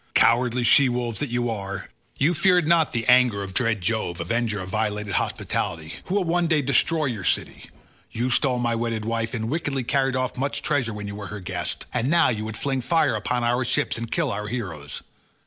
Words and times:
Cowardly 0.15 0.63
she 0.63 0.89
wolves 0.89 1.19
that 1.19 1.29
you 1.29 1.47
are, 1.51 1.87
you 2.17 2.33
feared 2.33 2.67
not 2.67 2.91
the 2.91 3.05
anger 3.07 3.43
of 3.43 3.53
dread 3.53 3.81
Jove, 3.81 4.19
avenger 4.19 4.59
of 4.59 4.67
violated 4.67 5.13
hospitality, 5.13 5.93
who 6.05 6.15
will 6.15 6.23
one 6.23 6.47
day 6.47 6.63
destroy 6.63 7.05
your 7.05 7.23
city; 7.23 7.69
you 8.11 8.31
stole 8.31 8.57
my 8.57 8.73
wedded 8.73 9.05
wife 9.05 9.35
and 9.35 9.47
wickedly 9.47 9.83
carried 9.83 10.15
off 10.15 10.35
much 10.37 10.63
treasure 10.63 10.91
when 10.91 11.07
you 11.07 11.13
were 11.13 11.27
her 11.27 11.39
guest, 11.39 11.85
and 11.93 12.09
now 12.09 12.29
you 12.29 12.43
would 12.43 12.57
fling 12.57 12.81
fire 12.81 13.13
upon 13.13 13.43
our 13.43 13.63
ships, 13.63 13.95
and 13.95 14.09
kill 14.11 14.31
our 14.31 14.47
heroes. 14.47 15.03